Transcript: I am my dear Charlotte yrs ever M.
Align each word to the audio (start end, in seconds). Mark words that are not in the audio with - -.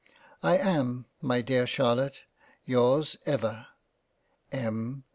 I 0.41 0.57
am 0.57 1.05
my 1.21 1.41
dear 1.41 1.67
Charlotte 1.67 2.23
yrs 2.67 3.17
ever 3.27 3.67
M. 4.51 5.03